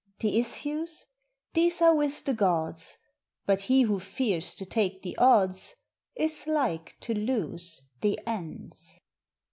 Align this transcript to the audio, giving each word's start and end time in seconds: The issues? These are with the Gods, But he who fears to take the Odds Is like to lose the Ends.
The 0.17 0.39
issues? 0.39 1.05
These 1.53 1.79
are 1.79 1.93
with 1.93 2.23
the 2.25 2.33
Gods, 2.33 2.97
But 3.45 3.61
he 3.61 3.83
who 3.83 3.99
fears 3.99 4.55
to 4.55 4.65
take 4.65 5.03
the 5.03 5.15
Odds 5.17 5.75
Is 6.15 6.47
like 6.47 6.97
to 7.01 7.13
lose 7.13 7.83
the 7.99 8.19
Ends. 8.25 8.99